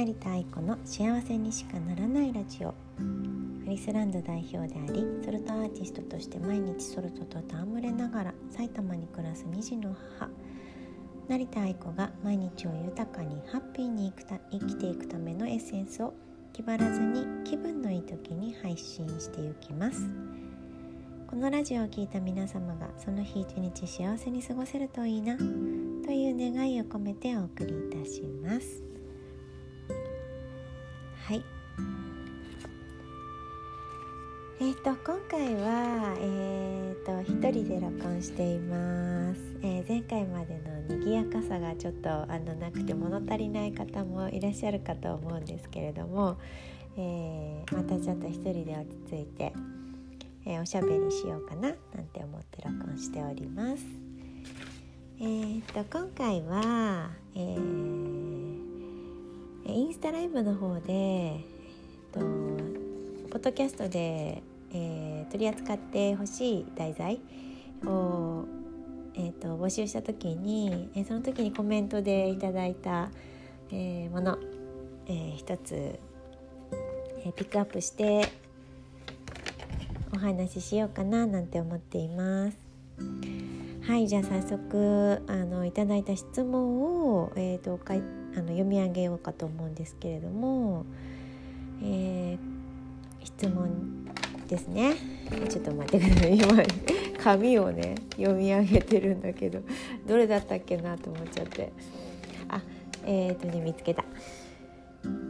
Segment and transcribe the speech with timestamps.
[0.00, 2.68] 成田愛子の幸せにしかならないラジオ。
[2.68, 2.72] ア
[3.68, 10.30] リスランド代表でありソルトアーティストとして毎日ソルトと戯れながら埼玉に暮らす2児の母。
[11.28, 14.10] 成田愛子が毎日を豊かにハッピーに
[14.50, 16.14] 生きていくためのエッセンスを
[16.54, 20.08] 気張らずに気分のいい時に配信していきます。
[21.26, 28.89] このラジオを聴いた皆様がその日一日幸せに過ごせるといいなという願いを込めてお送りいたします。
[34.70, 46.38] えっ、ー、と今回はえ、ー、と一人で録音しています、えー、前回までの賑やかさがちょっとあのなくて物足りない方もいらっしゃるかと思うんですけれども、
[46.96, 49.52] えまたちょっと一人で落ち着いて、
[50.46, 53.84] えおしゃべりしようかななんて思って録音しております。
[55.20, 57.38] えー、っと今回は、え
[59.66, 61.40] インスタライブの方で、えっ
[62.12, 67.20] と、ポッドキャストで、えー、取り扱ってほしい題材
[67.84, 68.44] を、
[69.14, 73.10] えーと、募集した時に、えー、その時にコメントでいただいた、
[73.70, 74.38] えー、もの、
[75.06, 78.32] えー、一つ、えー、ピックアップして
[80.12, 82.58] お話ししようかななんて思っています。
[83.82, 88.02] はいじゃあ早速あのいただいた質問を、えーと、かい
[88.36, 90.84] あの読み上げようかと思うんですけれども、
[91.82, 92.38] えー、
[93.24, 93.99] 質問
[94.50, 94.96] ですね。
[95.48, 96.36] ちょっと待ってください。
[96.36, 96.46] 今
[97.22, 99.60] 紙をね読み上げてるんだけど。
[100.06, 101.72] どれだったっけなと思っちゃって。
[102.48, 102.60] あ
[103.06, 104.04] えっ、ー、とね見つけた。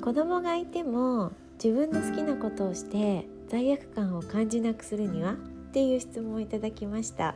[0.00, 1.32] 子供がいても
[1.62, 5.36] 自分の好きなことをして罪悪感を感じなくするにはっ
[5.72, 7.34] ていう質問をいただきました。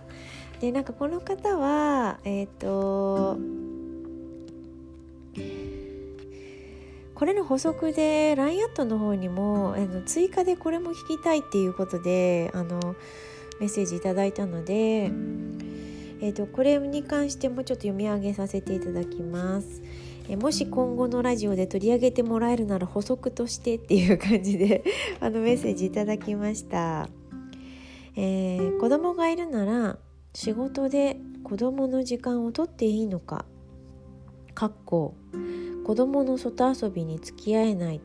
[0.60, 3.36] でなんかこの方はえっ、ー、と
[7.15, 12.97] これの補足で LINE アットの方にもあの追加でこれも聞きたいっていうことであの
[13.61, 19.83] メッセージいただいたので、えーと、これに関してもちょっと読み上げさせていただきます。
[20.29, 24.83] えもし今後のラジオで取り上げてもらえるなら補足としてっていう感じで
[25.20, 27.08] あのメッセージいただきました。
[28.17, 29.98] えー、子供がいるなら
[30.35, 33.45] 仕事で子供の時間をとっていいのか
[34.55, 35.15] かっこ
[35.85, 38.01] 子供の外遊びに付き合えない。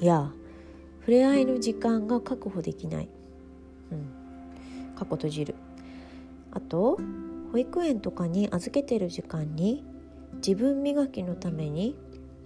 [0.00, 0.32] や
[1.00, 3.08] 触れ合いの時間が確保できない、
[3.90, 5.54] うん、過去閉じる。
[6.50, 6.98] あと
[7.52, 9.84] 保育園とかに預けてる時間に
[10.36, 11.96] 自分磨きのために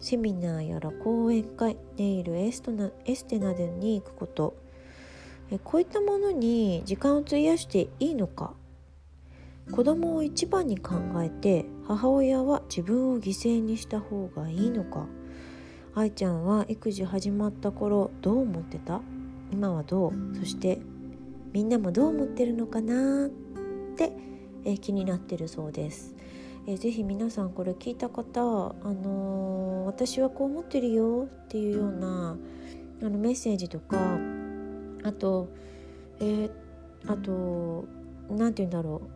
[0.01, 4.57] セミナーやら講演会ネイルエストなエステなどに行くこと。
[5.51, 8.55] えこういったものに時間を費やしていいのか。
[9.73, 15.07] 子供を一番に考えて母親は自分を犠牲にした方がいいのか？
[15.95, 19.01] 愛ちゃんは育児始まった頃どう思ってた？
[19.53, 20.13] 今はどう？
[20.37, 20.81] そして
[21.53, 23.29] みんなもどう思ってるのかなっ
[23.97, 24.13] て
[24.65, 26.17] え気になってるそうです。
[26.67, 28.43] えぜひ皆さんこれ聞いた方、あ
[28.93, 32.37] のー、私はこう思ってるよっていうような
[33.01, 33.97] あのメッセージとか
[35.05, 35.49] あと
[36.19, 36.51] えー、
[37.07, 37.87] あと
[38.29, 39.16] 何て言うんだろう。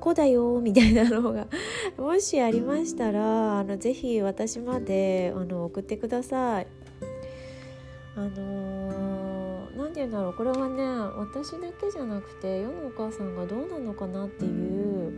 [0.00, 1.46] こだよみたいなのが
[1.98, 6.66] もしありましたらあのぜひ私まであの送ってください。
[8.16, 10.82] あの何、て言うんだろうこれはね
[11.18, 15.12] 私だけじゃなくて世のお母さんがどうなのかなっていう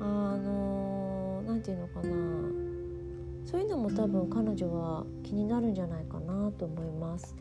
[0.00, 2.68] あの何、て言うのかな
[3.46, 7.36] そういうのも多分彼女は気になるんじゃないかなと思います。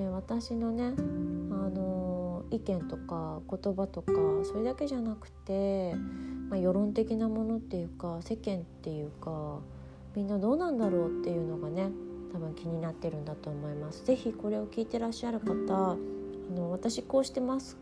[0.00, 4.12] え、私のねあの意見とか言葉とか
[4.44, 5.94] それだけじゃなくて、
[6.48, 9.58] まあ、世論的なものっていうか世間っていうか
[10.14, 11.90] みんなどうなんだろうっていうのがね
[12.32, 14.04] 多分気になってるんだと思います。
[14.04, 15.96] ぜひこれを聞いてらっしゃる方あ
[16.54, 17.76] の私こうしてます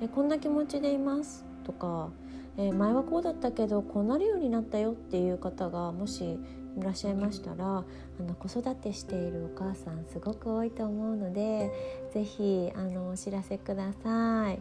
[0.00, 2.10] えこんな気持ちでいますとか
[2.58, 6.38] えー、前はこうだったけどこうなるようになったよっていう方がもし
[6.78, 7.84] いらっしゃいましたらあ
[8.22, 11.70] の子育てしているお母さんすごく多いと思うので
[12.12, 14.58] 是非あのお知らせください。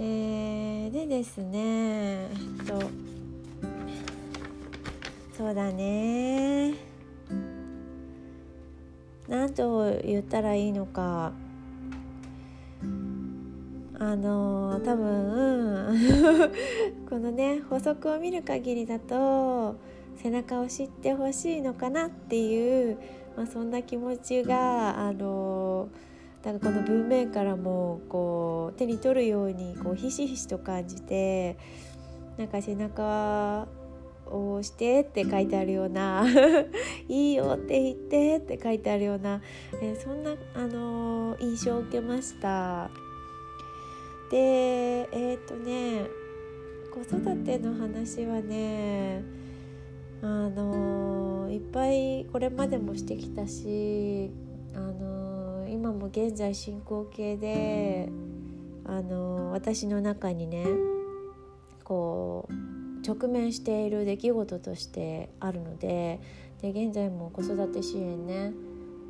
[0.00, 2.26] えー、でですねえ
[2.62, 2.80] っと
[5.36, 6.74] そうだね
[9.28, 11.32] 何と言ったらいいのか
[13.98, 15.96] あの多分
[17.08, 19.76] このね補足を見る限りだと
[20.24, 22.98] 背中を知ってほしいのかなっていう、
[23.36, 25.90] まあ、そんな気持ちがあの
[26.42, 31.58] なんかこの文面からもこう手に取るようにこうひしひしと感じて
[32.38, 33.68] なんか背中
[34.24, 36.24] をしてって書いてあるような
[37.06, 39.42] いいよって言ってって書いてあるような、
[39.82, 42.90] えー、そんな、あのー、印象を受けました。
[44.30, 46.06] でえっ、とね
[46.90, 49.43] 子育ての話はね
[50.24, 54.30] あのいっぱいこれまでもしてきたし
[54.74, 58.08] あの今も現在進行形で
[58.86, 60.64] あの私の中にね
[61.84, 66.20] こう直面している出来事としてあるので
[66.62, 68.54] で現在も子育て支援ね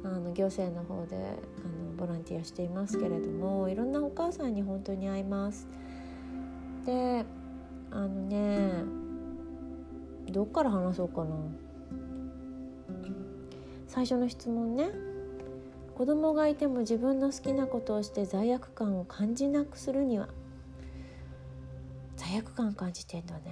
[0.02, 5.68] あの行政の方であのボランティアしていますけれどもいろんなお母さんに本当に会います。
[6.84, 7.24] で
[7.92, 9.03] あのね
[10.30, 11.36] どっから話そうかな。
[13.86, 14.90] 最初の質問ね。
[15.94, 20.28] 子供がいても自分の好きなことをして罪悪感を感じなくするには。
[22.16, 23.42] 罪悪感感じてんだね。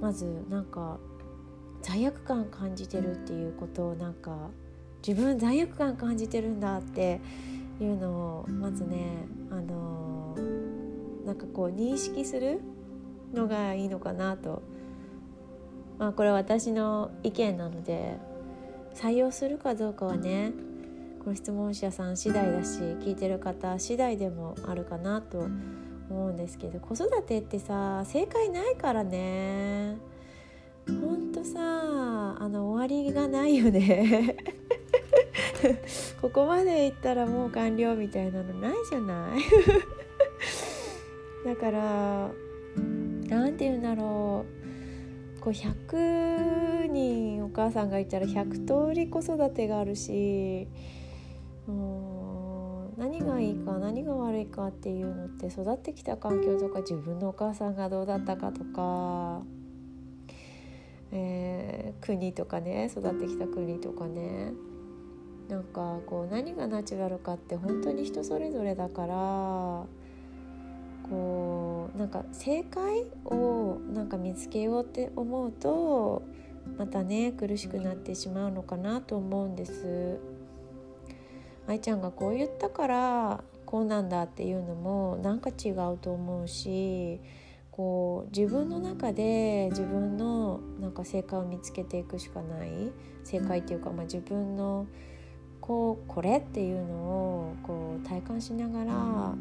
[0.00, 0.98] まずなんか
[1.82, 4.50] 罪悪感感じてるっていうことをなんか
[5.06, 7.20] 自分罪悪感感じてるんだって
[7.80, 8.10] いうの
[8.40, 10.36] をまずねあの、
[11.24, 12.60] なんかこう認識する
[13.32, 14.62] のがいいのかなと。
[15.98, 18.18] まあこれは私の意見なので
[18.94, 20.52] 採用するかどうかはね
[21.24, 25.38] この質問者さん次第だし聞いてる方次第でもあるかなと
[26.10, 29.96] 思うんですけど子育てってさ正解ないからね。
[30.86, 34.36] ほんとさあの終わりがないよね。
[36.22, 39.40] ここまでいったらもう完了みたいなのないじゃない。
[41.44, 42.30] だから
[43.56, 44.66] て言うんだろう。
[45.46, 50.66] こう100人お母さんがいたら100通り子育てがあるし
[52.96, 59.42] 何がいいか何が悪いかっていうのって育ってきた環境とか自分のお母さんがどうだったかとか、
[61.12, 64.52] えー、国とかね育ってきた国とかね。
[65.48, 69.86] なんかこう何がナチュラルかって本当に人それぞれだから
[71.08, 76.22] こうなんか正解をなんか見つけようって思うと
[76.76, 80.18] またね苦しくなってしまうのかなと思うんです。
[81.68, 87.20] 愛ちゃんがこう言ったからこうなんだっていうのもなんか違うと思うし
[87.72, 92.70] こう自分の中で自分のなんか正解を見つけていくしかない。
[93.24, 94.86] 正解っていうか、まあ、自分の
[95.60, 99.34] こうこれっていうのをこう体感しながら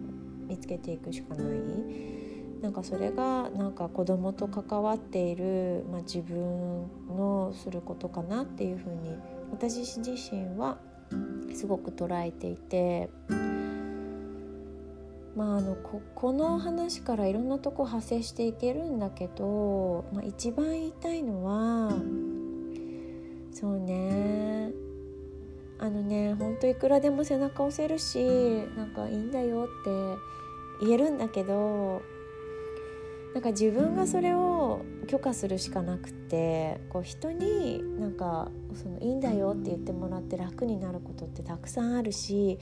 [0.48, 1.46] 見つけていくしかない
[2.62, 9.16] なんかそれがなんか子供と関わっている、まあ、自分のすることかなっていうふうに
[9.52, 10.80] 私自身は
[11.54, 13.10] すごく捉えていて。
[15.36, 21.92] まあ、あのここの話からいろんなとこ派生していけるんだけど、まあ、一番言いたいのは
[23.52, 24.72] そうね
[25.78, 28.24] あのねほんといくらでも背中押せるし
[28.78, 32.02] なんかいいんだよって言えるんだけど
[33.34, 42.58] なんか自分がそれを許可するしかなくてこう人になんかそのいいんだよって言ってもらって楽になることってたくさんあるし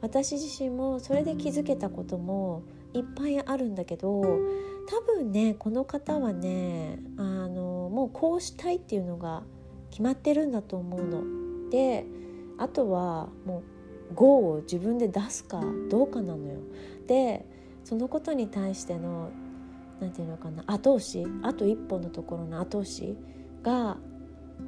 [0.00, 9.44] 私自身もそれで気づけたこともいっぱいあるんだけど多分ねこの方はねあのもうこうしたいっていうのが
[9.90, 11.70] 決まってるんだと思うの。
[11.70, 12.04] で
[12.58, 13.62] あとはも
[14.10, 15.60] う GO を自分で出すか
[15.90, 16.60] どうかなのよ。
[17.06, 17.44] で
[17.84, 19.30] そのことに対しての
[20.00, 23.16] 何て言うのかな後押しあと一歩のところの後押し
[23.62, 23.96] が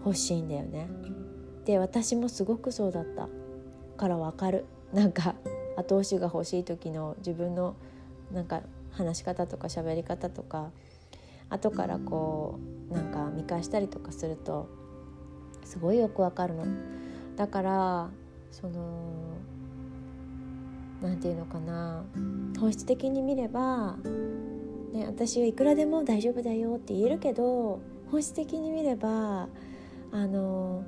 [0.04, 0.88] 欲しいんだよね。
[1.64, 3.28] で私もすごくそうだった
[3.96, 5.34] からわかる なんか
[5.76, 7.76] 後押しが欲しい時の自分の
[8.32, 10.70] なんか話し方とか喋り方とか
[11.50, 12.58] 後からこ
[12.90, 14.68] うなんか見返したりとかすると
[15.64, 16.64] すごいよくわかるの。
[17.38, 18.10] だから
[18.50, 18.80] その
[21.00, 22.04] 何て言うのかな
[22.58, 23.94] 本質的に見れば、
[24.92, 27.80] ね、私はいくらでも大丈夫だよって言えるけど
[28.10, 29.48] 本質的に見れば
[30.10, 30.82] あの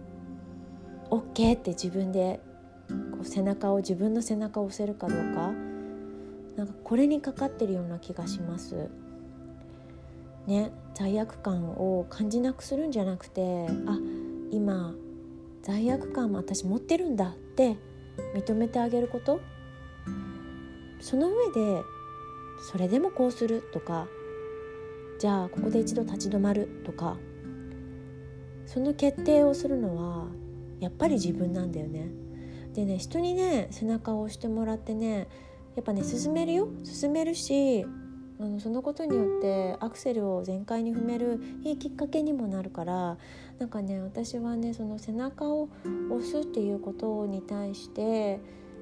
[1.11, 2.41] OK って自分で
[2.89, 5.53] こう背中を自分の背中を押せるかどうか
[6.57, 8.91] なんかこれにかかってるような気がします。
[10.47, 13.99] ね、罪悪感を感じなくするんじゃなくてあ
[14.51, 14.95] 今
[15.63, 17.77] 罪悪感も私持ってるんだって
[18.35, 19.41] 認めてあげること
[21.01, 21.83] その上で
[22.71, 24.07] それでもこうするとか
[25.19, 27.19] じゃあここで一度立ち止まるとか
[28.67, 30.29] その決定をするのは
[30.79, 32.09] やっぱり自分なんだよね。
[32.73, 35.29] でね人にね背中を押してもらってね
[35.75, 37.85] やっぱね進めるよ進めるし
[38.41, 43.19] あのそのことによってアクセルを全開に踏めるいいきっかけにもなるから
[43.61, 45.69] なんかね私はねその背中を
[46.11, 48.41] 押すっていうことに対して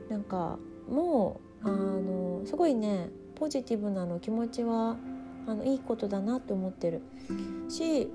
[0.08, 0.56] なんか
[0.88, 4.97] もうあのすごいねポジティブなの気持ちは
[5.49, 7.02] あのいいことだなって思ってる。
[7.68, 8.08] し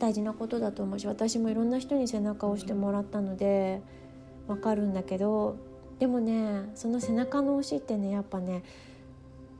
[0.00, 3.80] 大事なことだと思うし私もいろんな人に背中を押してもらったので
[4.48, 5.56] わかるんだけど
[6.00, 8.64] でもねその背中の押しってねやっぱね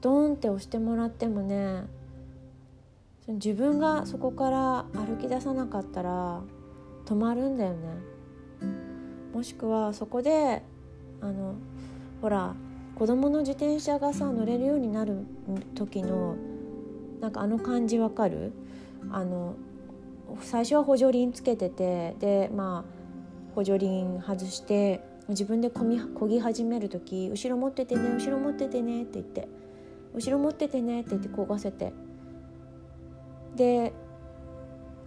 [0.01, 1.85] ドーンって押してもらってもね
[3.27, 6.41] 自分がそこから歩き出さなかったら
[7.05, 7.77] 止まるんだよね。
[9.33, 10.61] もしくはそこで
[11.21, 11.55] あの
[12.21, 12.53] ほら
[12.95, 15.25] 子供の自転車がさ乗れるようになる
[15.73, 16.35] 時の
[17.21, 18.51] なんかあの感じわかる？
[19.09, 19.55] あの
[20.41, 25.85] 最初は補助輪つけててでまあ補助輪外して自分でこ
[26.27, 29.47] ぎ始める時後ろ持っててね後ろ持っててねって言って
[30.13, 31.93] 後ろ持っててねって言ってこがせて
[33.55, 33.93] で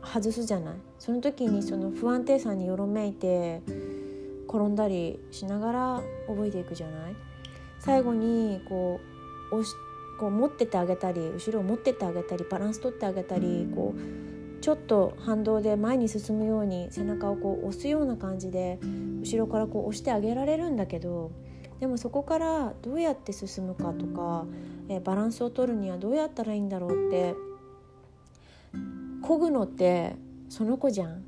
[0.02, 0.74] 外すじゃない？
[0.98, 3.62] その時にその不安定さによろめいて
[4.48, 7.16] 転んだりしながら覚えていくじゃない？
[7.80, 9.00] 最後にこ
[9.52, 9.72] う押し
[10.18, 18.78] こう持ってってあげたり後ろを持ってってあげたりバランス取ってあげたりこうちょっと反動で前に進むように背中をこう押すような感じで
[19.20, 21.30] 後ろからこう押してあげられるんだけど
[21.80, 24.46] でもそこからどうやって進むかとか、
[24.88, 27.34] えバランスを取るにはどうやったらいいんだろうって
[29.22, 30.14] 漕ぐのって
[30.48, 31.24] その子じゃん。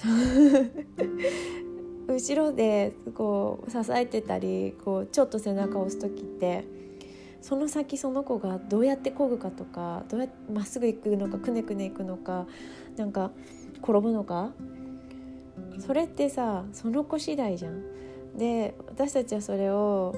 [2.08, 6.64] 後ろでこう支えてたりこうちょっと背中を押す時って
[7.40, 12.46] その先その子がどうやって漕ぐかとかどうやってまっすぐ行くのかくねくね行くのか
[12.96, 13.30] なんか
[13.82, 14.52] 転ぶのか
[15.78, 17.82] それってさその子次第じゃん。
[18.36, 20.14] で私たちはそれを、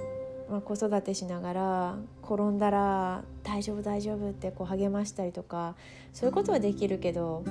[0.50, 1.96] まあ、子育てしながら
[2.34, 5.74] 転んだら「大丈夫大丈夫」ってこう励ましたりとか
[6.12, 7.42] そういうことはできるけど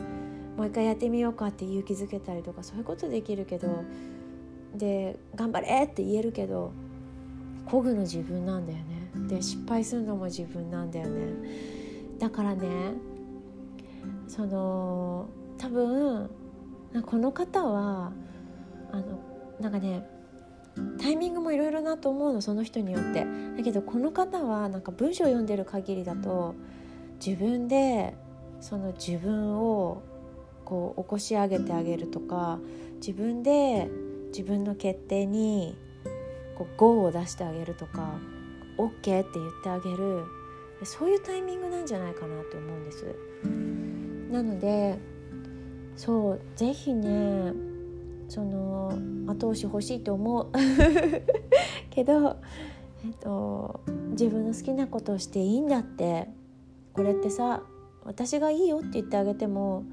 [0.58, 3.84] もう一回やってみようかって勇気づけたりとかそういうことできるけど
[4.76, 6.72] で「頑張れ!」って言えるけど
[7.66, 11.22] こぐの自分なんだよねで失敗するのも自分なんだよね
[12.20, 12.68] だからね
[14.28, 16.30] その多分
[17.06, 18.12] この方は
[18.92, 19.20] あの
[19.60, 20.06] なんかね
[21.00, 23.26] タイミングもいろいろなと思うのその人によって
[23.58, 26.56] だけどこの方はなんか文章を読んでる限りだと
[27.26, 28.16] 自分で
[28.60, 30.02] その自分を
[30.64, 32.60] こう起こし上げてあげるとか
[32.96, 33.90] 自分で
[34.28, 35.76] 自分の決定に
[36.58, 38.20] こう GO を出してあげるとか
[38.78, 39.24] OK って言っ
[39.64, 40.24] てあげる
[40.84, 43.16] そういうタイミングなんじゃないかなと思うんです。
[44.32, 44.98] なので
[45.98, 47.54] そうぜひね
[48.32, 48.98] その
[49.28, 50.48] 後押し欲しいと思う。
[51.92, 52.38] けど、
[53.04, 56.30] えっと、自分の好きなことをしていいんだって。
[56.94, 57.64] これってさ
[58.04, 59.84] 私がいいよって言ってあげても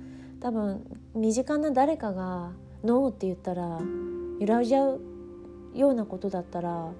[0.40, 2.52] 多分身近な誰かが
[2.84, 3.80] ノーって言ったら
[4.40, 5.00] 揺らいじゃう
[5.74, 6.90] ようなことだったら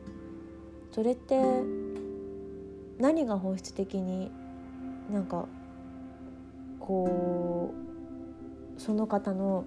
[0.92, 1.40] それって
[2.98, 4.30] 何が本質的に
[5.10, 5.46] なんか
[6.80, 7.74] こ
[8.76, 9.64] うその方の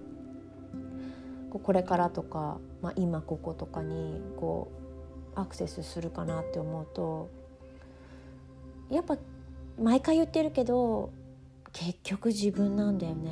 [1.60, 4.72] これからとか、まあ、今こことかにこ
[5.36, 7.30] うアクセスするかなって思うと
[8.90, 9.18] やっぱ
[9.82, 11.12] 毎回言ってるけど
[11.74, 13.32] 結局自分なんだよね。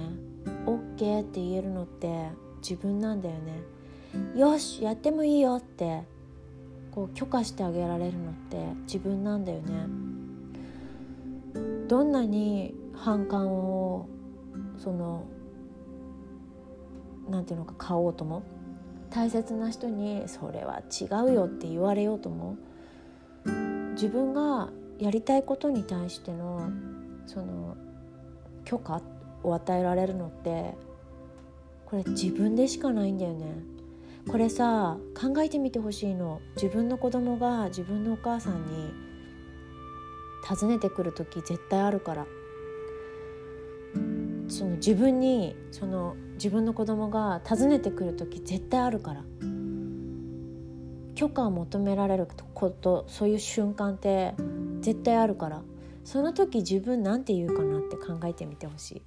[0.66, 2.30] OK って言えるのって
[2.62, 3.62] 自分なんだよね。
[4.36, 6.04] よしやってもいいよって
[6.92, 9.88] こう許可してあげられるのって自分なんだよね。
[11.88, 14.08] どんなに反感を
[14.78, 15.26] その
[17.30, 18.44] なんていうのか買おうとも。
[19.10, 22.58] 大切な人にそれは違うよって言われようとも。
[23.94, 24.70] 自分が
[25.00, 26.70] やりたいことに対しての
[27.26, 27.76] その
[28.66, 29.02] 許可
[29.44, 30.76] を与えられるのって
[31.86, 33.46] これ自分でしかないんだよね。
[34.30, 36.40] これさ考えてみてほしいの。
[36.56, 38.94] 自分の子供が自分のお母さんに
[40.48, 42.28] 訪ねてくる時絶対あるから。
[44.48, 49.24] その自分にその自分の子供が訪ねてくる時絶対あるから。
[51.16, 54.36] 許可を求められることそういう瞬間って
[54.80, 55.62] 絶対あるから。
[56.06, 59.04] その時自分なんて言うかなって考えてみてほし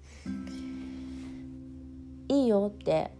[2.29, 2.35] い。
[2.35, 3.13] いいよって。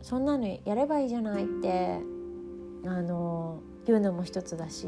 [0.00, 1.98] そんなのやればいいじゃないって。
[2.86, 4.86] あの言うのも一つだし。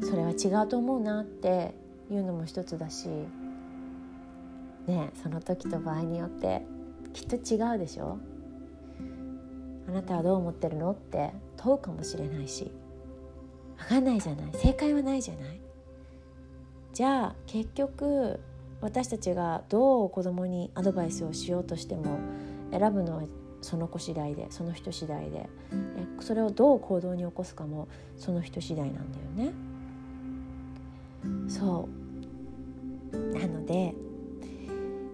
[0.00, 1.76] それは違うと思うなって。
[2.10, 3.08] 言うのも一つだし。
[4.88, 6.66] ねその時と場合によって
[7.14, 8.18] きっと違うでしょ？
[9.88, 10.90] あなたはどう思ってるの？
[10.90, 12.70] って問うかもしれないし。
[13.78, 14.50] 分かんないじゃない？
[14.52, 15.60] 正解はないじゃない？
[16.92, 18.40] じゃあ結局
[18.82, 22.18] 私たちがどう子供にアドバイスをしようとしても
[22.70, 23.22] 選ぶのは
[23.62, 25.48] その子次第でその人次第で。
[26.20, 29.52] それをどう行動に起こすかもその人次第なんだよね。
[31.48, 31.88] そ
[33.12, 33.16] う。
[33.36, 33.94] なので、え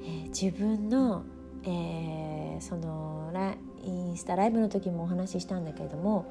[0.05, 1.25] ー、自分の、
[1.65, 3.21] えー、その
[3.83, 6.27] インスタライブの時もお話ししたんだけれども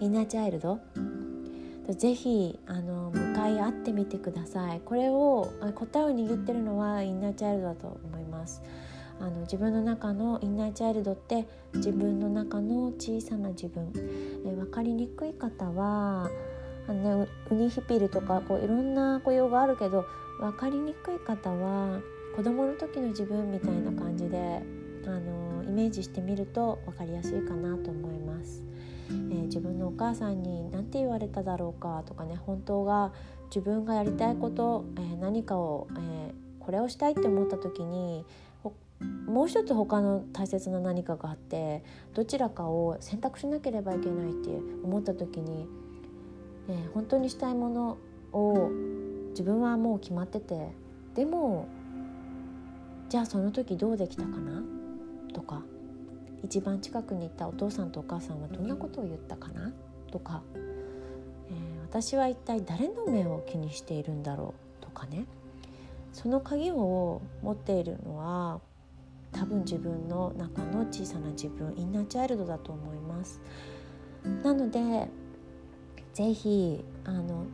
[0.00, 0.80] インナーチャイルド
[1.88, 4.80] ぜひあの向かい合ってみてください。
[4.82, 8.62] これを答えを握ってるのはインナーチャイルドだと思います。
[9.20, 13.92] あの自分の中のインナーチャイルドって自分の中の小さな自分。
[14.46, 16.30] え分かりにくい方は
[16.88, 20.06] あの、ね、ウニヒピルとかこういろんな雇用があるけど
[20.40, 22.00] 分かりにくい方は
[22.34, 24.62] 子供の時の自分みたいな感じで
[25.06, 28.64] あのイメージしてみると分かりやすいかなと思います。
[29.08, 33.12] えー、自分のお母さんに何て言われただろうかとかね本当が
[33.46, 38.24] 自分がやりたいこと、えー、何かを、えー、これをしたいって思った時に
[39.26, 44.48] もう一つ他の大切な何かがあってどちらかを選択しなければいけないって
[44.82, 45.66] 思った時に、
[46.68, 47.98] えー、本当にしたいもの
[48.32, 48.70] を
[49.30, 50.72] 自分はもう決まってて
[51.14, 51.68] でも
[53.08, 54.62] じゃあその時どうできたかな？
[55.32, 55.62] とか
[56.42, 59.72] 一番近くにいたお父さんとお母さんはどんなことを言ったかな？
[60.10, 64.84] とか、えー、私は一体誰の目を気にしているんだろう？
[64.84, 65.26] とかね。
[66.12, 68.60] その鍵を持っているのは
[69.32, 73.40] 多分自分の中の小さな自分インナーチャイルドだと思います。
[74.42, 75.08] なので
[76.12, 77.46] 是非あの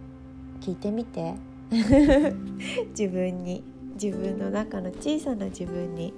[0.61, 1.35] 聞いてみて。
[2.91, 3.63] 自分に。
[4.03, 6.15] 自分の中の小さな自分に、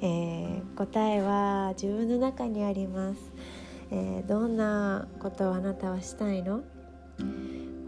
[0.00, 3.32] えー、答えは自分の中にあります、
[3.90, 6.62] えー、どんなことをあなたはしたいの？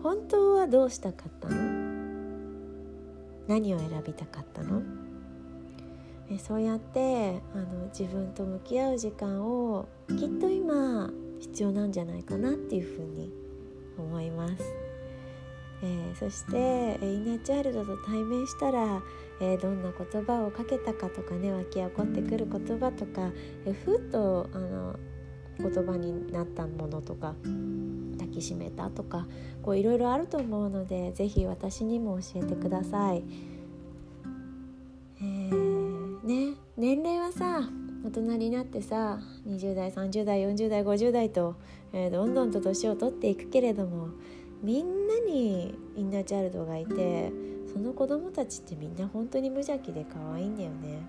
[0.02, 1.54] 本当はどうしたかったの？
[3.46, 4.82] 何を選びたかったの？
[6.28, 13.30] えそうやってあの自分と向き合う時間をきっと今必要なんじゃないかなっていうふうに
[13.96, 14.85] 思います。
[15.86, 19.00] えー、そしてえイナーチャイルドと対面したら、
[19.40, 23.30] えー、どんな言葉をかけたかとかね湧き起こってくる言葉とか、
[23.64, 24.96] えー、ふっとあの
[25.58, 27.34] 言葉になったものとか
[28.18, 29.26] 抱きしめたとか
[29.62, 33.22] こういろいろあると思うので是非私にも教えてください。
[35.18, 37.70] えー、ね年齢はさ
[38.04, 41.56] 大人になってさ20代30代40代50代と、
[41.92, 44.10] えー、どんどんと年を取っていくけれども
[44.66, 47.30] みんなにインナーチャイルドがいて
[47.72, 51.06] その子供たちってみんな本当に無邪気で可愛いんだよね。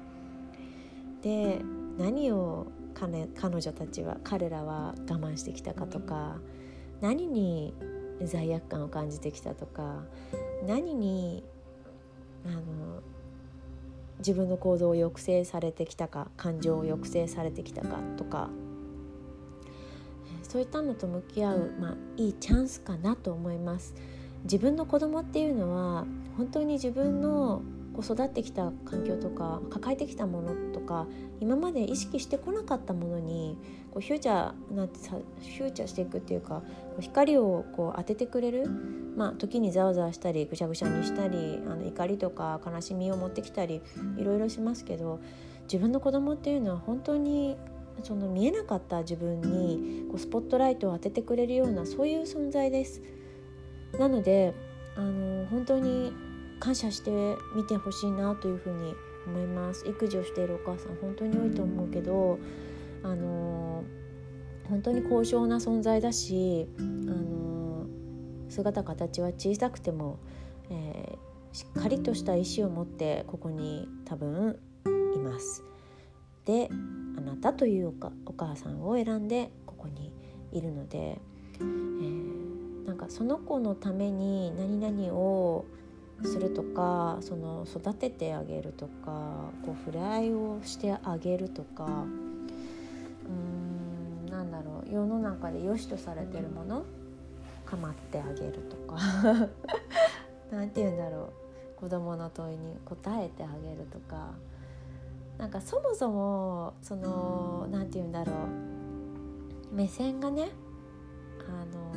[1.24, 1.60] で
[1.98, 3.28] 何を彼
[3.60, 6.38] 女たちは彼らは我慢してきたかとか
[7.02, 7.74] 何に
[8.24, 10.04] 罪悪感を感じてきたとか
[10.68, 11.44] 何に
[12.46, 13.02] あの
[14.20, 18.52] 自分の行動を抑制されてきたか感情を抑制されてきたかとか
[20.48, 23.94] そういったのと向き合う、まあ、いいチャンスかなと思います。
[24.44, 26.06] 自分の子供っていうのは
[26.38, 27.62] 本当に自分の
[27.94, 31.08] こう育ってきた環境とか抱えてきたものとか
[31.40, 33.58] 今まで意識してこなかったものに
[33.92, 36.62] こうフューチャーなてフューチャーしていくっていうか
[37.00, 38.70] 光をこう当ててくれる、
[39.16, 43.82] まあ、時にざわざわしたりぐしゃぐしゃにしたりあの怒りとか悲しみを持ってきたり
[44.18, 45.20] いろいろしますけど
[45.64, 47.58] 自分の子供っていうのは本当に
[48.04, 53.02] その見えなかった自分にこうスポットライトを当ててくれるようなそういう存在です。
[53.98, 54.54] なので
[54.96, 56.14] あの本当に
[56.60, 57.12] 感謝して
[57.56, 58.96] みてほしいなというふうに
[59.28, 62.40] 思います育児をしているお母さん本当に多いと思うけど
[63.04, 63.84] あの
[64.70, 67.86] 本当に高尚な存在だしあの
[68.50, 70.20] 姿形は小さくても、
[70.70, 74.60] えー、しっかりとした意志を持ってここに多分
[75.16, 75.64] います。
[76.48, 76.70] で
[77.18, 77.94] あなたという
[78.26, 80.14] お母さんを選んでここに
[80.54, 81.20] いるので、
[81.60, 85.66] えー、なんかその子のために何々を
[86.24, 96.86] するとかその育ててあげるとかこう触れ合いをしてあげるとかうーんなんだろう世の中で良しとされてるもの
[97.66, 98.98] 構ってあげるとか。
[100.50, 101.34] 何て言うんだろ
[101.78, 104.32] う子供の問いに答えてあげるとか
[105.38, 109.76] なんかそもそもその何て言うんだろう。
[109.76, 110.50] 目線がね
[111.48, 111.94] あの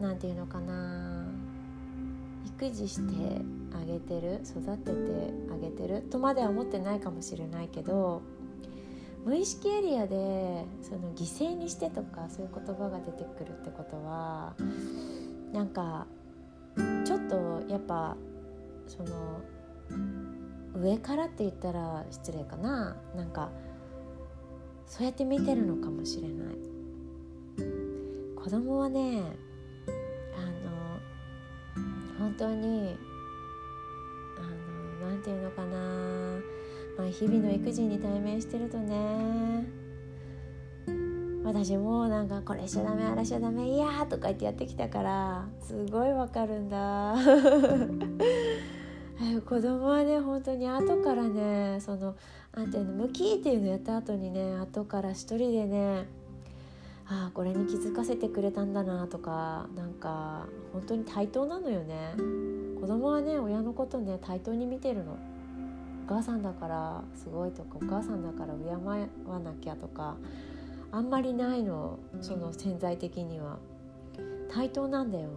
[0.00, 1.26] 何て言うのかな。
[2.46, 3.40] 育児して
[3.72, 6.02] あげてる育ててあげてる。
[6.02, 8.22] とまでは思ってないかもしれないけど
[9.24, 14.54] 無意識エリアでその犠牲にしてとかそういう言葉が出てくるってことは
[15.52, 16.06] なんか
[17.04, 18.16] ちょっとやっぱ
[18.86, 19.40] その
[20.80, 22.96] 上からって言ったら失礼かな。
[23.16, 23.50] なんか
[24.86, 26.48] そうやって見てるのかもしれない。
[28.36, 29.22] 子供はね
[30.36, 30.98] あの
[32.18, 32.96] 本当に
[34.38, 34.42] あ
[35.02, 35.76] のなんていうのかな、
[36.96, 39.66] まあ、日々の育児に対面してるとね
[41.44, 47.14] 私もなんかこれしちゃダメあれしちゃダメいやとか言ってやってきたからすごいわかるんだ。
[49.18, 52.14] 子供はね本当に後からねその
[52.54, 56.06] なんていうのムキっていうのやった後にね後から一人でね
[57.06, 62.14] ああこれに気づかせてくれたんだなとかなんか本当に対等なのよね。
[62.80, 65.12] 子供はね親のことね対等に見てるの。
[66.06, 68.70] お母さんだからすごいとかお母さんだから敬
[69.28, 70.16] わなきゃとか
[70.92, 73.58] あんまりないのその潜在的には。
[74.50, 75.28] 対等なんだよ。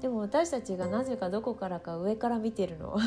[0.00, 2.96] でも私たちがなぜかどこからか上から見てるの。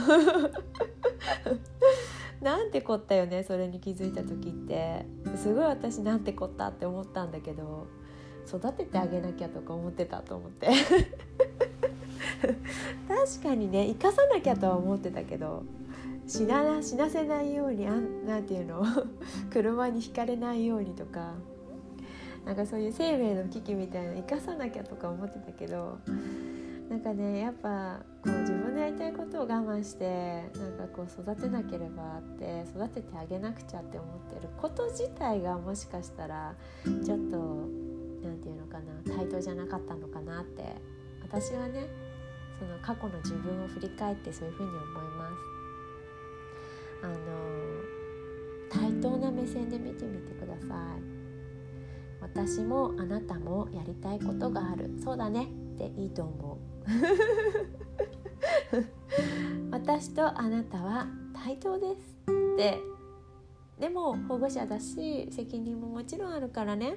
[2.41, 5.05] なんてこったよねそれに気づいた時って。
[5.35, 7.87] すごい私なんてこったって思ったんだけど。
[8.47, 10.67] 育ててあげなきゃとか思ってたと思って。
[13.07, 15.63] 確かにね生かさなきゃとは思ってたけど。
[16.27, 18.85] 死な死なせないようにあんなんていうの？
[19.51, 21.33] 車にひかれないようにとか。
[22.45, 25.99] なんかそういう生命の危機みたいな生かさなきゃとか思ってたけど
[26.89, 30.05] なんかねやっぱこう自分のやりたいことを我慢して
[30.55, 37.37] なんかこう育てなければって育ててあげなくちゃって思ってること自体がもしかしたらちょっと
[38.23, 40.63] 何て言うのかな対等じゃなかったのかなって
[41.21, 41.87] 私はね
[42.59, 44.81] その過去の自分を振り返ってそういうふうに思い
[45.17, 45.53] ます。
[47.03, 47.15] あの
[48.69, 51.23] 対等な目線で見てみてください。
[52.21, 56.52] 私もあなたもやりたいことがあるそうだねっていいと思う
[59.71, 62.17] 私とあなたは対等です。
[62.53, 62.79] って
[63.79, 66.95] でも保護者だし責任ももちろんあるからね。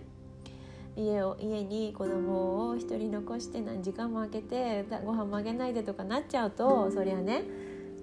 [0.97, 7.45] 家を家に子供を一人残して何時間も空けてご飯もあげないでとかなっちゃうとそりゃね。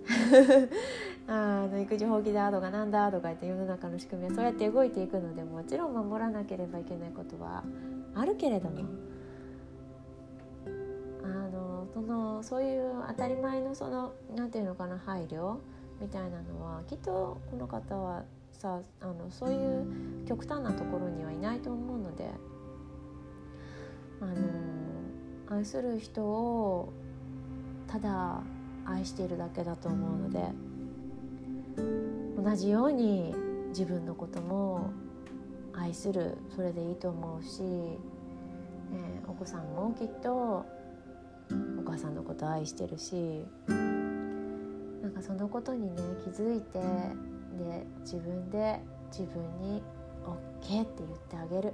[1.25, 7.63] あの育児放棄だとかなんだとか言って世の中の仕組みはそうやって動いていくのでもちろん守らなければいけないことは
[8.13, 9.12] あるけれども。
[11.93, 15.57] そのそういう当たり前のその何て言うのかな配慮
[16.01, 22.29] みたいなのはきっとこの方はさあのそういう極端なところにはいないと思うので
[24.21, 24.35] あの
[25.57, 26.91] 愛する人を
[27.87, 28.41] ただ
[28.85, 30.47] 愛しているだけだと思うので
[32.41, 33.33] 同じように
[33.69, 34.91] 自分のことも
[35.73, 37.99] 愛するそれでいいと思うし、ね、
[39.27, 40.65] お子さんもきっと
[41.93, 48.79] 母さんのこと愛してるしなんかそのことにね気づいてで自分で
[49.11, 49.83] 自分に
[50.25, 51.73] OK って言ってあげる。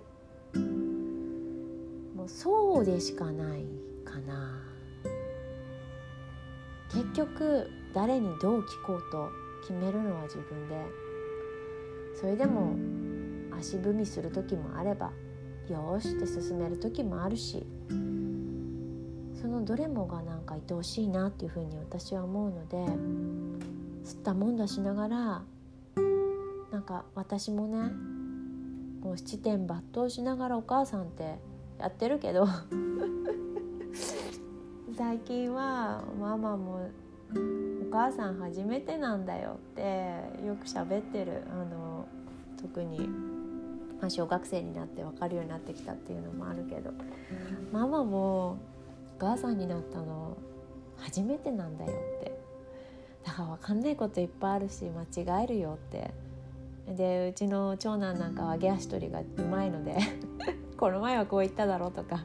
[2.15, 3.63] もうそうでしかない
[4.03, 4.61] かな。
[6.91, 9.29] 結局誰にどう聞こうと
[9.61, 10.85] 決めるのは自分で。
[12.19, 12.75] それでも
[13.57, 15.11] 足踏みする時もあれば
[15.69, 17.65] よしって進める時もあるし。
[19.41, 22.75] そのどれもがなんか愛おしいなっていうふうに私は思うので
[24.03, 25.43] 吸ったもんだしながら
[26.71, 27.77] なんか私もね
[29.01, 31.39] もう七点抜刀しながらお母さんって
[31.79, 32.47] やってるけど
[34.97, 36.89] 最近はママも
[37.33, 37.37] お
[37.91, 42.05] 母さん初めてなんだよってよく喋ってるあの
[42.61, 43.07] 特に、
[44.01, 46.91] まあ、小学生になって分かるようになってきたっていうのもあるけど
[47.71, 48.57] ママも
[49.19, 50.37] 母さんになったの
[50.97, 52.39] 初めてなんだよって。
[53.25, 55.03] だから分かんないこといっぱいあるし間
[55.39, 56.11] 違えるよって。
[56.95, 59.95] でうちの長男なんかは揚げ足取りがうまいので
[60.75, 62.23] この前はこう言っただろうとか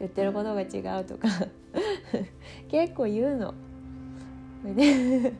[0.00, 1.28] 言ってることが違うとか
[2.68, 3.54] 結構言うの。
[4.64, 5.32] で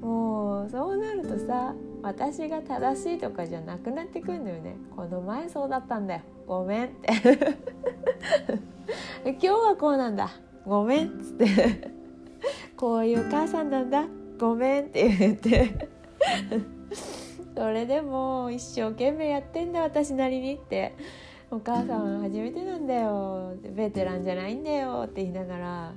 [0.00, 4.76] もうそうなるとさ私が正しいとかじゃなくなってくるのよね。
[4.94, 6.20] この前そうだったんだよ。
[6.46, 7.12] ごめんって。
[9.24, 10.30] 今日はこうなんだ。
[10.64, 11.90] ごめんっつって。
[12.76, 14.06] こういう母さんなんだ。
[14.38, 15.88] ごめんって言って。
[17.56, 19.80] それでも一生懸命やってんだ。
[19.82, 20.94] 私なりにって。
[21.50, 23.54] お母さんは初めてなんだよ。
[23.74, 25.04] ベテランじゃないんだよ。
[25.04, 25.92] って言いながら。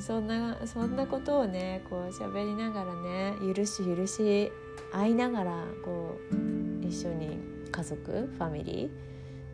[0.00, 4.50] そんなそんなことをねこう喋りながらね許し許し
[4.90, 7.38] 会いながらこう一緒に
[7.70, 8.90] 家族ファミリ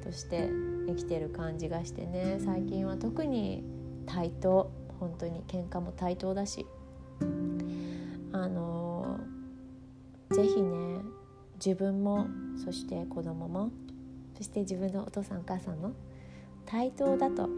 [0.00, 0.48] ーとして
[0.90, 3.64] 生きてる感じがしてね最近は特に
[4.06, 6.66] 対等本当に喧嘩も対等だし。
[8.32, 9.18] あの
[10.30, 11.00] 是非ね
[11.54, 12.26] 自分も
[12.64, 13.70] そして子供も
[14.36, 15.92] そして自分のお父さんお母さんも
[16.64, 17.48] 対等だと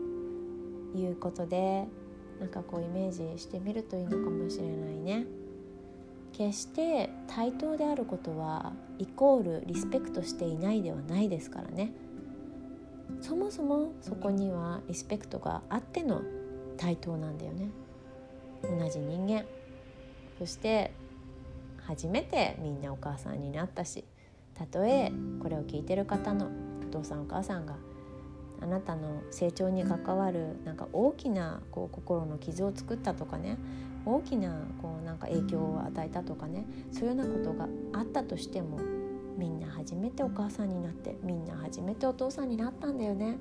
[0.94, 1.86] いうことで
[2.40, 5.26] なんかこうイメージしてみるといいのかもしれないね。
[6.32, 11.92] 決して対等であることはイコールリスペクトしていないではないですからね
[13.20, 16.22] そもそもそこにはリスペクトがあっての
[16.76, 17.68] 対等なんだよね。
[18.62, 19.44] 同じ人間。
[20.38, 20.92] そして
[21.86, 24.04] 初めてみんなお母さんになったし
[24.54, 26.50] たとえこれを聞いてる方の
[26.88, 27.76] お父さんお母さんが
[28.60, 33.58] あなたの成長に関わるなんか大きなこう心の傷を作ったとかね
[34.04, 38.78] 大きなこうなんか影響を与えたとかねそういうようなことがあったとしても
[39.42, 43.38] みんな初めてお母さんになってみんな初めてお父さんになったんだよね。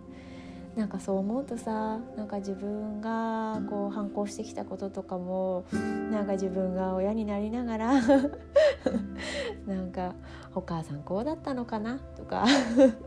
[0.76, 5.66] なんかそう思うとさなんか自分がこう反抗してきたこととかも
[6.10, 7.94] なんか自分が親になりながら
[9.68, 10.16] なんか
[10.56, 12.46] 「お母さんこうだったのかな?」とか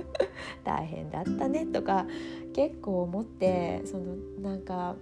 [0.63, 2.07] 「大変だったね」とか
[2.53, 4.95] 結構思ってそのなんか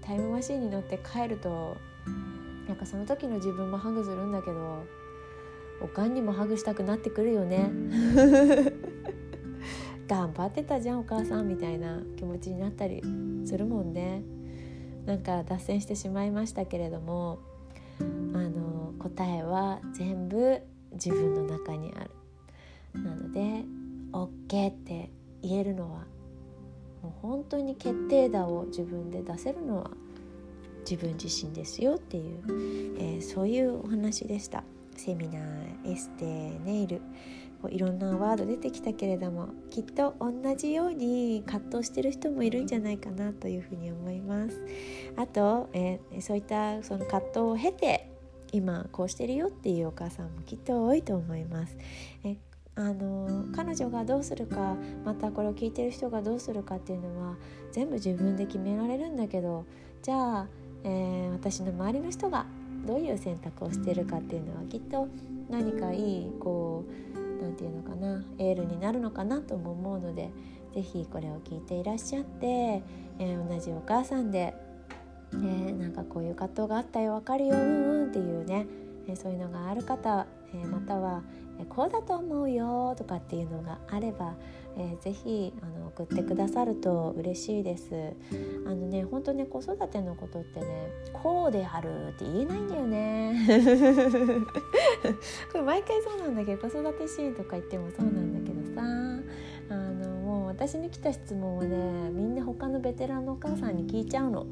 [0.00, 1.76] タイムマシンに乗って帰ると
[2.68, 4.84] なんかその時の自分もハグするんだけど
[5.80, 7.70] おかんにもハグしたくなってくるよね。
[10.08, 13.02] 頑張ってたじゃんお母さんみたいな気持ちになったり
[13.44, 14.22] するもんね。
[15.04, 17.38] なんか脱線してしまいましたけれども
[18.00, 20.60] あの答えは全部
[20.92, 22.10] 自分の中にある。
[23.02, 23.64] なので
[24.12, 25.10] OK って
[25.42, 26.06] 言えるのは
[27.02, 29.90] もう本当に決定打を自分で出せるのは
[30.88, 32.42] 自分自身ですよっていう、
[32.98, 34.64] えー、そういうお話でした
[35.00, 36.24] セミナーエステ
[36.64, 37.00] ネイル
[37.62, 44.60] こういろんなワード出てきたけれどもきっと同じように葛藤してる人もいるんじゃないかなというふうに思います
[45.16, 48.10] あと、えー、そういったその葛藤を経て
[48.52, 51.76] 今こうしてるよっていうお母さんもきっと多いと思います。
[52.24, 52.36] え
[52.78, 57.36] あの彼女がどうするかまたこれを聞いてる人がどうするかっていうのは
[57.72, 59.64] 全部自分で決められるんだけど
[60.02, 60.46] じゃあ、
[60.84, 62.44] えー、私の周りの人が
[62.86, 65.08] どういう選択をしてるかっていうのはきっと
[65.50, 70.30] 何かいいこう何て言うのかなエールになるのかなとも思うので
[70.74, 74.54] 是非これを聞いていらっしゃって、えー、同じお母さんで、
[75.32, 78.66] えー、なんかこういう葛藤があったよ分かるようんうんっていうね、
[79.08, 81.22] えー、そういうのがある方、えまたは
[81.70, 84.34] こうだと思うよとかっていうのがあれば、
[84.78, 88.14] えー、ぜひあの送ってくださると嬉しいです。
[88.66, 93.46] あのね本当ね子育てのことってねこうであるって言えないんだよね。
[95.52, 98.82] これ毎回そうなんだけど子育て支援とか言ってもそうなんだけどさ。
[99.68, 104.46] あのもう私に来た質問はねみんな他のベテランのお母さんに聞いちゃうの。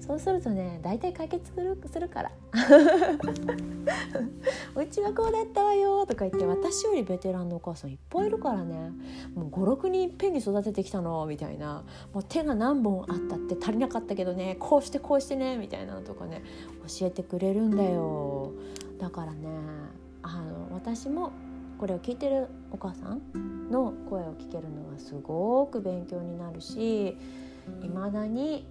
[0.00, 2.30] そうするとね大体解決するから
[4.76, 8.92] 「うちはこうだったわよ」とか言って私よりベテランのお母さんいっぱいいるからね。
[9.34, 11.82] もう56人いっぺんに育ててきたのみたいな。
[12.12, 16.42] もう手が何本あったって足りなかったけどねこうしてこうしてねみたいなのとかね
[16.98, 18.52] 教えてくれるんだよ。
[18.98, 19.48] だからね
[20.22, 21.32] あの私も
[21.78, 27.16] これを聞いてるお母さんの声を聞けるのはすごく勉強になるし
[27.82, 28.66] いまだに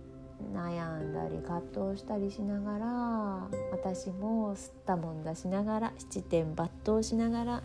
[0.54, 7.63] 悩んだり葛藤したりしながら私も吸ったもんだしながら七点抜刀しながら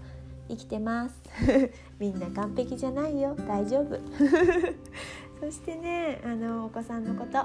[0.48, 1.22] 生きてます。
[1.98, 3.36] みんな完璧じゃないよ。
[3.46, 3.98] 大丈夫。
[5.40, 7.44] そしてねあのお子さんのこと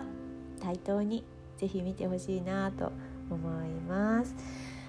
[0.60, 1.24] 対等に
[1.58, 2.92] 是非見てほしいなと
[3.30, 4.36] 思います。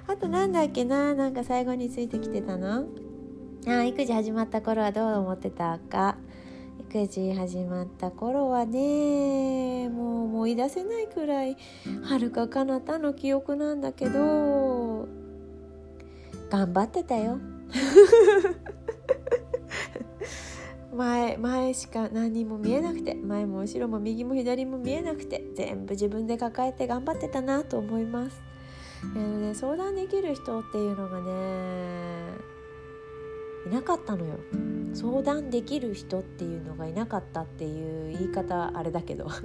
[0.07, 2.87] あとなんだっけななんか最後についてきてたの？
[3.69, 6.17] あ育児始まった頃はどう思ってたか。
[6.89, 11.57] 育児始まった頃はねもう思い出せないくらい
[12.05, 15.09] はるか彼方の記憶なんだけど
[16.49, 17.41] 頑張ってたよ
[20.95, 28.41] 前前しか何も見えなくて前も後ろも右も左も見えなくて全部自分で抱えて頑張ってたなと思います。
[29.15, 32.56] えーね、相談できる人っていうのがね
[33.67, 34.39] いなかったのよ。
[34.95, 39.27] 相談できる人っていうのがいなかったっていう言い方あれだけど。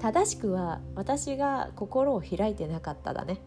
[0.00, 3.40] 正しくは私が心を開いてなかっただね。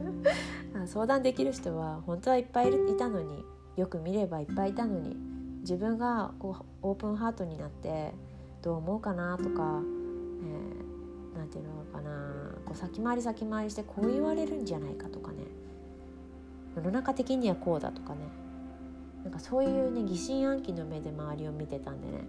[0.86, 3.44] 相談できる人は本当はいっぱいいたのに
[3.76, 5.16] よく見ればいっぱいいたのに
[5.60, 8.14] 自分がこうオープンハートになって
[8.62, 15.44] どう思うかなとか、えー、なんていうのかなこう先回り先回りしてこう言われるんじゃないかとかね。
[16.76, 18.20] 世の中的にはこうだとかね。
[19.22, 22.24] なんかそういうね疑心暗鬼の目で周りを見てたんでね。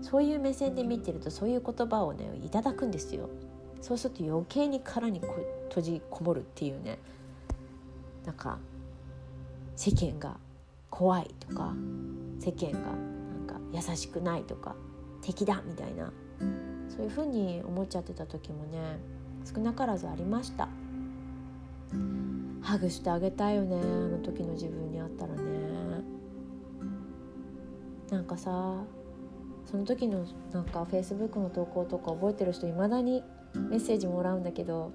[0.00, 3.28] そういう目線で見てるとそういう言葉をねいただくんですよ。
[3.80, 6.98] そうすると余計に殻に閉じこもるっていうね。
[8.24, 8.58] なんか
[9.76, 10.36] 世間が
[10.90, 11.74] 怖いとか
[12.38, 14.76] 世間がなんか優しくないとか
[15.20, 16.12] 敵だみたいな。
[16.88, 18.98] そういうふうに思っちゃってた時もね
[19.44, 20.68] 少なからずありました。
[22.62, 25.42] ハグしてあげたいよねあの時の自分に会ったらね。
[28.10, 28.84] なんかさ
[29.64, 34.92] その時のなんかフェイスブックの投稿とか覚えてる人いまだにメッセージもらうんだけど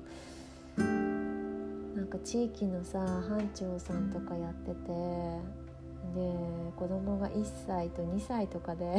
[0.77, 4.81] なんか地域のさ班長さんとかやっててで
[6.75, 8.97] 子供が1歳と2歳とかで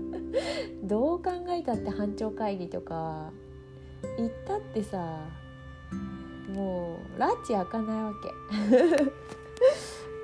[0.84, 3.32] どう考えたって班長会議とか
[4.18, 5.20] 行ったってさ
[6.48, 8.32] もう拉致開かないわけ。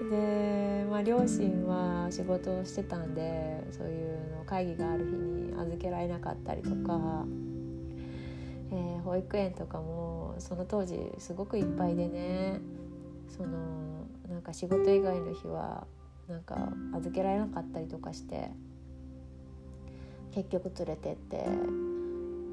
[0.10, 7.26] で、まあ、両親は仕事をしてたんでそういうの会議がある日に預けられなかったりとか、
[8.70, 12.60] えー、保育園とかもその当時すごくいっぱいでね
[13.28, 15.86] そのなんか仕事以外の日は
[16.28, 18.50] なんか預けられなかったりとかして
[20.32, 21.48] 結局連れてって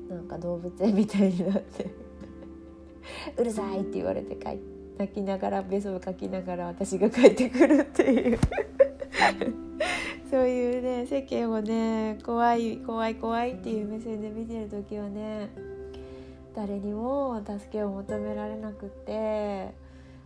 [0.10, 2.05] なんか動物園みたいになって。
[3.38, 4.60] うるさいって言われて帰
[4.98, 8.40] 泣きながらベソをかきながら私が帰ってくるっていう。
[10.30, 15.50] そういうね世間をね怖い怖い怖いっていう目線で見てる時はね
[16.56, 19.74] 誰にも助けを求められなくって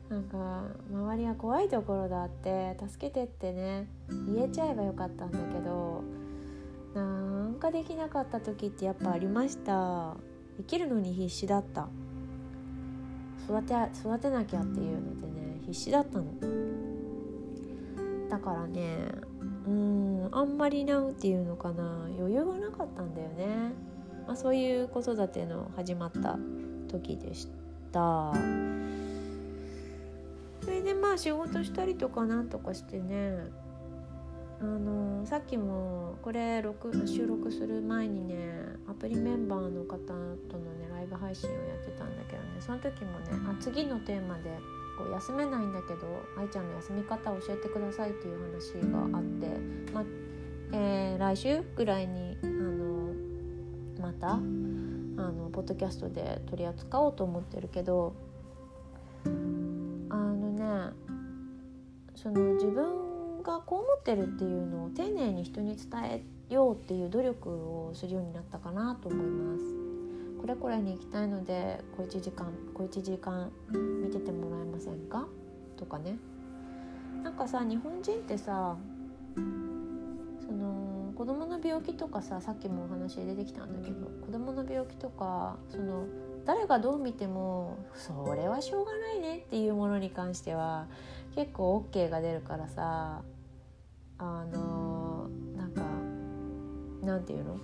[0.09, 3.87] なんか周りは怖いところだって助けてってね
[4.33, 6.03] 言えちゃえばよかったんだけど
[6.95, 7.01] な
[7.47, 10.15] んかできなかった時ってやっぱありました。
[10.57, 11.87] 生きるのに必死だった。
[13.49, 16.25] 育て育てなきゃっていうのでね必死だったの。
[18.29, 19.11] だからね
[19.67, 23.73] うんあんまりなんていうのかな余裕がなかったんだよね、
[24.27, 26.37] まあ、そういう子育ての始まった
[26.87, 27.47] 時でし
[27.91, 28.33] た。
[30.61, 33.37] それでまあ仕事したりとかなんとかしてね。
[34.61, 36.61] あのさっきもこれ
[37.05, 38.35] 収録する前にね
[38.89, 42.49] アプリメンバーの方とのねブ配信をやってたんだけどね。
[42.59, 44.51] その時もねあ次のテーマで
[44.97, 49.47] こう休めないんだけど愛ちゃんの休み方を教えてくださいっていう話があって、
[49.93, 50.03] ま
[50.73, 53.13] えー、来週ぐらいにあの
[54.01, 58.13] またあのポッドキャストで取り扱おうと思ってるけど
[59.25, 60.93] あのね
[62.15, 65.87] その自分がこう思ってるっていうのを丁寧に人に伝
[66.49, 69.88] えようっていう努力をするようになったかなと思います
[70.39, 75.27] これこれに行きたいので小1時間小1時間見ててもらえませんか？
[75.77, 76.17] とかね。
[77.23, 78.77] なんかさ日本人ってさ
[79.35, 86.05] その子供の病気とかささっきもお話出てきたんだけど子供の病気とかその
[86.45, 90.87] 誰がどう見てもそれはしょうがないねっていうものに関しては
[91.35, 93.21] 結構 OK が出るからさ
[94.17, 95.81] あのなんか
[97.05, 97.57] なんていうの？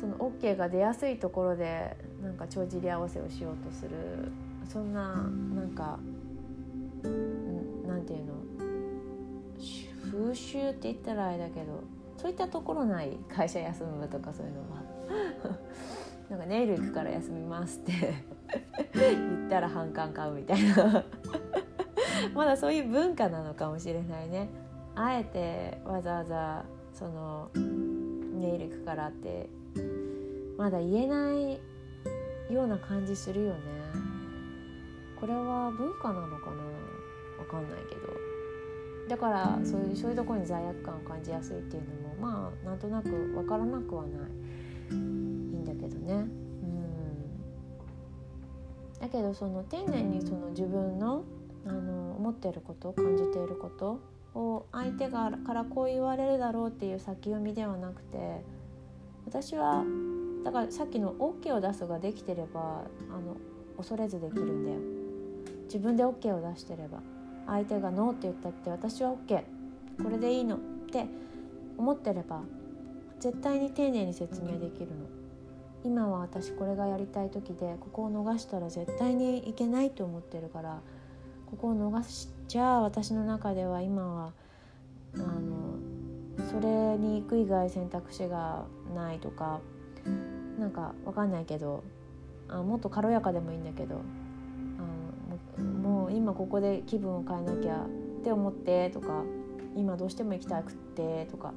[0.00, 4.30] その OK が出やすいところでなんか帳尻合わせをしようとする。
[4.68, 5.98] そんななんか
[7.86, 8.34] なんていうの？
[10.10, 11.82] 風習って言ったらあれだけど
[12.16, 14.82] そういったところない会社休むとかそういうのは。
[16.28, 17.92] なんかネイル行くから休みますって。
[18.94, 21.04] 言ったら反感買うみたいな。
[22.34, 24.48] まだそういう文化なのかもしれないね。
[24.94, 29.48] あえてわざわざそのネイル行くからって
[30.58, 31.58] まだ言えない
[32.52, 33.58] ような感じするよね。
[35.18, 36.62] これは文化なのかな？
[37.38, 38.12] わかんないけど。
[39.08, 44.12] だからそういうそういうところに罪悪感を感じやすいっていうのもまあなんとなく分からなくはない。
[44.90, 46.14] いいんだけどね。
[46.14, 46.28] うん。
[49.00, 51.24] だけどその丁寧にその自分の
[51.66, 54.00] あの思ってること感じていること
[54.34, 58.42] を相手がからこう言われるだろうっていう先読みではなくて
[59.26, 59.84] 私は
[60.44, 63.36] だからさっきの OK を出すができてればあの
[63.76, 64.78] 恐れずできるんだよ。
[65.64, 67.00] 自分で OK を出してれば。
[67.48, 69.42] 相手がノーって言ったって私は OK
[70.02, 70.58] これでいいのっ
[70.92, 71.06] て
[71.78, 72.42] 思ってれば
[73.18, 75.06] 絶対に丁寧に説明できるの。
[75.84, 80.80] 今は私これがやりたい時でここを逃したら絶対にいけないと思ってるから
[81.46, 84.32] ここを逃しちゃあ私の中では今は
[85.14, 85.78] あの
[86.50, 88.64] それに行く以外選択肢が
[88.94, 89.60] ないとか
[90.58, 91.84] なんかわかんないけど
[92.48, 94.00] あもっと軽やかでもいいんだけど
[95.56, 97.84] あもう今ここで気分を変えなきゃ
[98.20, 99.22] って思ってとか
[99.76, 101.52] 今どうしても行きたくってとか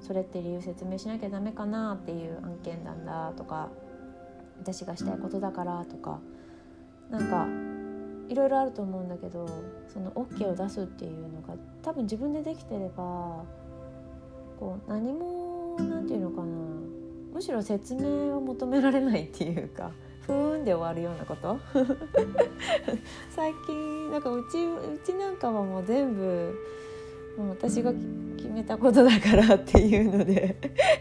[0.00, 3.70] それって理由説明しなきゃダメかなっていう案件なんだとか
[4.60, 6.20] 私がしたいことだからとか
[7.10, 7.46] なんか
[8.32, 9.48] いろいろあると思うんだけど
[9.92, 13.44] その OK を出すっていうのが多分自分でできてれば
[14.58, 16.46] こう何も何て言うのかな
[17.38, 19.92] むしろ説明を求められないっていうか
[20.26, 21.56] ふーんで終わるようなこと？
[23.30, 26.58] 最近なんかうちうちなんかはもう全部
[27.38, 27.92] もう私が
[28.36, 30.56] 決めたことだからっていうので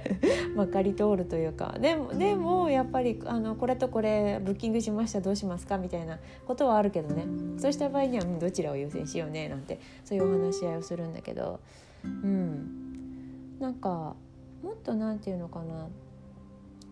[0.55, 1.75] まかり通るというか。
[1.81, 7.25] でもでもやっぱりあのこれとこれブッキングしましたどうしますかみたいなことはあるけどね。
[7.57, 11.59] そうした場合には、うん、どちらを優先しようねなんてそういうお話し合いをするんだけど。
[12.05, 13.57] うん。
[13.59, 14.15] なんか
[14.63, 15.87] もっと何て言うのかな。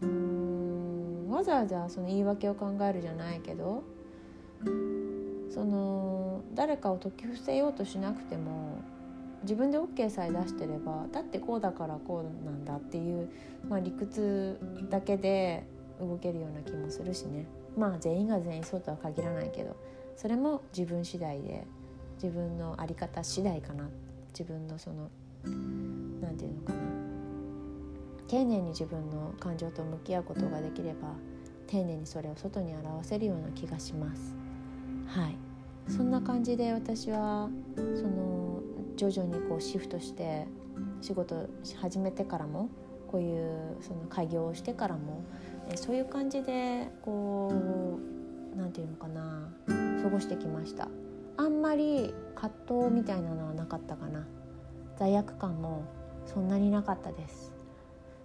[0.04, 3.84] んわざわざその言い訳を考えるじゃないけど
[5.54, 8.80] その誰かを解き伏せようとしなくても
[9.44, 13.30] 自分で OK さえ出してればだってこうだからこうなんだっていう、
[13.70, 15.64] まあ、理屈だけで
[16.00, 17.46] 動けるような気もするしね。
[17.78, 19.76] まあ全員が全員そうとは限らないけど
[20.16, 21.66] それも自分次第で
[22.22, 23.88] 自分の在り方次第かな。
[24.30, 25.10] 自分のその
[25.46, 26.95] 何て言うのかな。
[28.28, 31.10] 丁寧に自分の感情と向き合うことができれば
[31.68, 34.36] 丁寧にそれを外に表せるような気がします。
[35.08, 35.38] はい。
[35.88, 38.62] そんな感じで私はその
[38.96, 40.48] 徐々にこうシフトして
[41.02, 41.48] 仕事
[41.80, 42.70] 始めてからも
[43.08, 45.24] こういうその開業をしてからも
[45.76, 49.52] そういう感じでこう何て言うのかな
[50.02, 50.88] 過ごしてきました。
[51.38, 52.54] あんまり葛
[52.84, 54.26] 藤みたいなのはなかったかな。
[54.98, 55.84] 罪悪感も
[56.26, 57.55] そんなになかったです。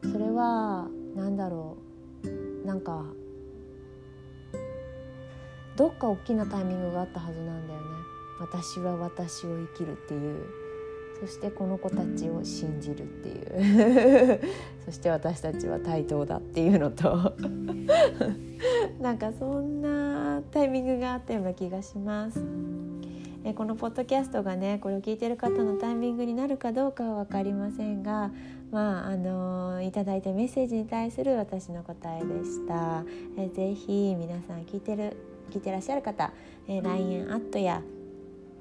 [0.03, 2.67] それは何だろう。
[2.67, 3.05] なんか
[5.77, 7.87] どっか大きなタイミングがあったはずなんだよね。
[8.39, 10.45] 私は私を生きるっていう。
[11.21, 14.41] そしてこの子たちを信じるっていう。
[14.85, 17.35] そして私たちは対等だっていうのと。
[19.01, 22.43] なんかそんなタイミングがあったような気がします。
[23.45, 28.31] えこのポッドキャストがねこれを聞いてる方のタイミングになるかどうかは分かりませんが
[28.71, 33.05] まああのいただいたメッセージに対する私の答えでした。
[33.39, 35.17] えぜひ皆さん聞いてる
[35.51, 36.33] 聞いてらっしゃる方、
[36.69, 37.83] え LINE アットや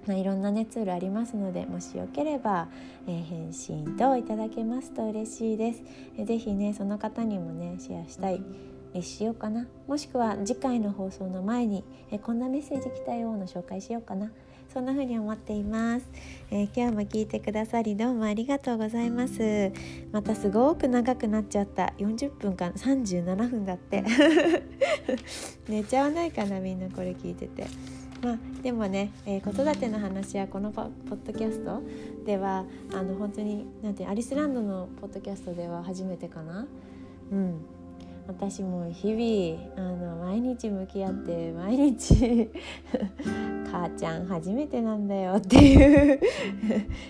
[0.07, 2.67] まあ、いろんなねツールありますのでもしよければ、
[3.05, 5.83] えー、返信等いただけますと嬉しいです。
[6.17, 8.41] えー、ぜひねその方にもねシェアしたい
[9.03, 14.31] しようかなもしくは次回の放送の前に、えー、こんなメッセージ来たよの紹介しようかな
[14.73, 16.05] そんな風に思っています、
[16.51, 19.71] えー、今日も聞いてくださりどうもありがとうございます。
[20.11, 21.93] またすごく長くなっちゃった。
[21.97, 24.03] 40分間37分だって。
[25.67, 27.65] 寝ちゃわないかなみんなこれ聞いてて。
[28.21, 30.89] まあ、でもね、えー、子育ての話はこのポッ
[31.25, 31.81] ドキャスト
[32.25, 36.67] ではあの本当になんてアリスランドのポッドキャストでは初めてかな。
[37.31, 37.78] うん。
[38.29, 42.51] 私も日々あの毎日向き合って毎日
[43.71, 46.19] 母ちゃん初めてなんだよっていう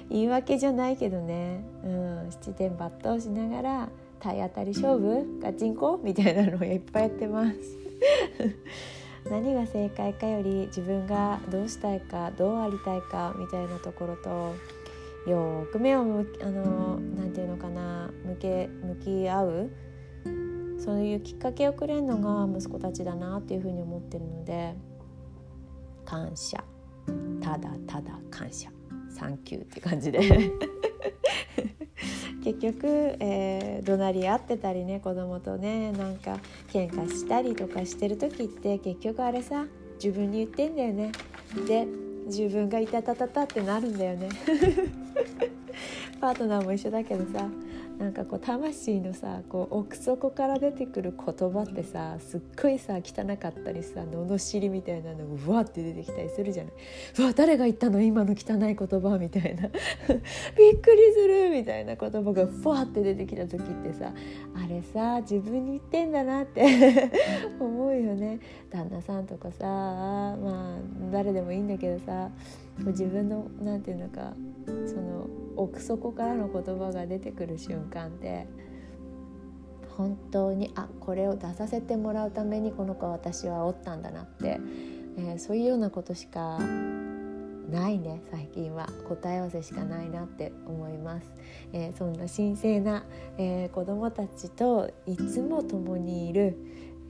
[0.10, 3.90] 言い訳じゃないけどね、うん、七点抜刀しながら
[4.22, 7.58] 体当たり勝負ガチンコみたいなのをいっぱいやってます。
[9.30, 14.56] 何が正解かより自分がどうしたいかどうありたいかみたいなところと
[15.30, 19.70] よく目を向あのなんていうのかな向け向き合う
[20.80, 24.74] そういうきっかけをくれるのが息子たちだなっていうふうに思ってるので
[26.06, 26.64] 感謝。
[27.42, 28.70] ただただ感謝。
[29.10, 30.20] サンキューって感じで。
[32.44, 32.88] 結局、
[33.20, 39.66] えー、怒鳴り合ってたりね子供とねなんか喧嘩したりとかしてる時って結局あれさ
[40.02, 41.12] 自分に言ってんだよね。
[41.68, 41.86] で
[42.28, 44.30] 自分がいたたたたってなるんだよね。
[46.22, 47.50] パートナーも一緒だけどさ
[48.00, 56.74] なんかこう魂のさこう奥底から出てくる言葉ってさすっごいさ汚かったりさ罵りみたいなのがふわって出てきたりするじゃない。
[57.20, 58.02] うわ誰が言ったの？
[58.02, 59.68] 今の汚い言葉みたいな。
[60.58, 64.14] びっくりするみたいな言葉がふわって出てきた時ってさ
[64.56, 67.12] あれさ自分に言ってんだなって
[67.60, 67.68] 思
[68.04, 68.40] よね。
[68.70, 72.30] 旦那さんとかさまあ誰でもいいんだけどさ
[72.80, 74.34] 自分の何て言うのか
[74.88, 78.48] その奥底からの言葉が出てくる瞬間って
[80.00, 84.60] 本当にあこれを出させてもらうためにこの子は私はおったんだなって、
[85.18, 86.58] えー、そういうようなことしか
[87.70, 88.88] ないね最近は。
[89.10, 91.32] 答え合わせしかないなって思います、
[91.74, 93.04] えー、そんな神聖な、
[93.38, 96.56] えー、子どもたちといつも共にいる、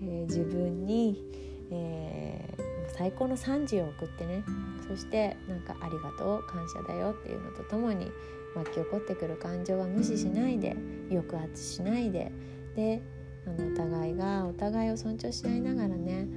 [0.02, 1.24] え自分に、
[1.72, 4.44] えー最高の賛辞を送ってね。
[4.86, 8.12] そしてなんかありがとう感謝だよっていうのとともに、
[8.56, 10.76] 湧き起こってくる感情は無視しないで
[11.10, 12.32] 抑圧しないで。
[12.76, 13.02] で
[13.48, 16.28] あのお互いがお互いを尊重し合いながらね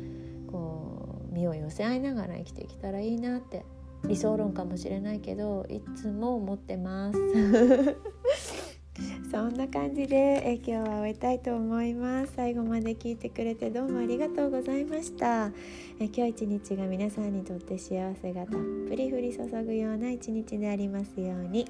[0.50, 3.64] こう身を寄せ合いながら生きてきたらいいなって。
[4.04, 7.18] 理想論かもしれないけどいつも思ってます。
[9.30, 12.32] そんな感じでえ今日は終えたいと思います。
[12.36, 15.51] 最後まで聞いてくれてどうもありがとうございました。
[15.99, 21.66] え今日一日が皆さんにとって幸せがたっぷり降り注ぐような一日でありますように。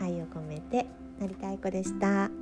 [0.00, 0.86] 愛を込めて
[1.20, 2.41] 成田愛子でした。